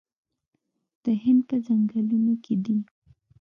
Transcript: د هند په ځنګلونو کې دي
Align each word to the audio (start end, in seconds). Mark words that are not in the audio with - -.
د 1.03 1.05
هند 1.23 1.41
په 1.49 1.55
ځنګلونو 1.65 2.33
کې 2.43 2.55
دي 2.65 2.77